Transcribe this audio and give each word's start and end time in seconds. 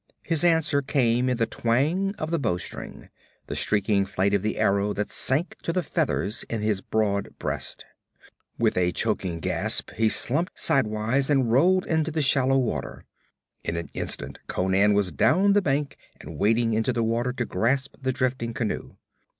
His 0.23 0.43
answer 0.43 0.81
came 0.81 1.29
in 1.29 1.37
the 1.37 1.45
twang 1.45 2.15
of 2.15 2.31
the 2.31 2.39
bow 2.39 2.57
string, 2.57 3.09
the 3.45 3.55
streaking 3.55 4.03
flight 4.03 4.33
of 4.33 4.41
the 4.41 4.57
arrow 4.57 4.93
that 4.93 5.11
sank 5.11 5.57
to 5.61 5.71
the 5.71 5.83
feathers 5.83 6.41
in 6.49 6.63
his 6.63 6.81
broad 6.81 7.37
breast. 7.37 7.85
With 8.57 8.77
a 8.77 8.91
choking 8.93 9.39
gasp 9.39 9.91
he 9.91 10.09
slumped 10.09 10.57
sidewise 10.59 11.29
and 11.29 11.51
rolled 11.51 11.85
into 11.85 12.09
the 12.09 12.23
shallow 12.23 12.57
water. 12.57 13.05
In 13.63 13.77
an 13.77 13.91
instant 13.93 14.39
Conan 14.47 14.95
was 14.95 15.11
down 15.11 15.53
the 15.53 15.61
bank 15.61 15.97
and 16.19 16.39
wading 16.39 16.73
into 16.73 16.91
the 16.91 17.03
water 17.03 17.31
to 17.33 17.45
grasp 17.45 17.97
the 18.01 18.11
drifting 18.11 18.55
canoe. 18.55 18.95